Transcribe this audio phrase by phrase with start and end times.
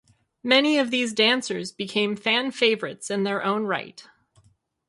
[0.41, 4.03] Many of these dancers became fan favorites in their own right.